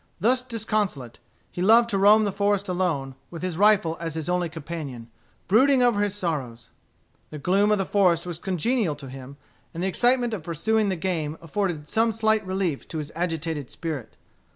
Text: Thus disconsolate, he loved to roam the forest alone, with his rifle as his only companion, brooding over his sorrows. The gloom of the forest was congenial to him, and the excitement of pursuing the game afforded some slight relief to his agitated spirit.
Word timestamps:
Thus 0.19 0.41
disconsolate, 0.41 1.19
he 1.51 1.61
loved 1.61 1.87
to 1.91 1.97
roam 1.99 2.23
the 2.23 2.31
forest 2.31 2.67
alone, 2.67 3.13
with 3.29 3.43
his 3.43 3.59
rifle 3.59 3.97
as 3.99 4.15
his 4.15 4.27
only 4.27 4.49
companion, 4.49 5.11
brooding 5.47 5.83
over 5.83 6.01
his 6.01 6.15
sorrows. 6.15 6.71
The 7.29 7.37
gloom 7.37 7.71
of 7.71 7.77
the 7.77 7.85
forest 7.85 8.25
was 8.25 8.39
congenial 8.39 8.95
to 8.95 9.09
him, 9.09 9.37
and 9.75 9.83
the 9.83 9.87
excitement 9.87 10.33
of 10.33 10.41
pursuing 10.41 10.89
the 10.89 10.95
game 10.95 11.37
afforded 11.39 11.87
some 11.87 12.11
slight 12.11 12.43
relief 12.47 12.87
to 12.87 12.97
his 12.97 13.11
agitated 13.15 13.69
spirit. 13.69 14.17